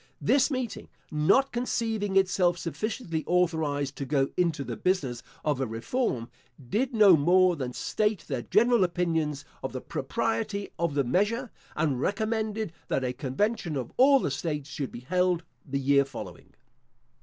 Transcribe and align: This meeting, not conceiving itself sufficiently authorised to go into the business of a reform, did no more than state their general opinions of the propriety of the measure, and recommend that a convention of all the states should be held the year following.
This 0.19 0.49
meeting, 0.49 0.89
not 1.11 1.51
conceiving 1.51 2.15
itself 2.15 2.57
sufficiently 2.57 3.23
authorised 3.27 3.95
to 3.97 4.05
go 4.05 4.29
into 4.35 4.63
the 4.63 4.75
business 4.75 5.21
of 5.45 5.61
a 5.61 5.67
reform, 5.67 6.27
did 6.69 6.91
no 6.91 7.15
more 7.15 7.55
than 7.55 7.71
state 7.71 8.25
their 8.27 8.41
general 8.41 8.83
opinions 8.83 9.45
of 9.61 9.73
the 9.73 9.79
propriety 9.81 10.69
of 10.79 10.95
the 10.95 11.03
measure, 11.03 11.51
and 11.75 12.01
recommend 12.01 12.73
that 12.87 13.03
a 13.03 13.13
convention 13.13 13.75
of 13.77 13.91
all 13.95 14.19
the 14.19 14.31
states 14.31 14.71
should 14.71 14.91
be 14.91 15.01
held 15.01 15.43
the 15.63 15.79
year 15.79 16.03
following. 16.03 16.55